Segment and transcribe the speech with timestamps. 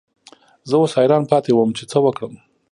[0.69, 2.33] زه اوس حیران پاتې وم چې څه وکړم.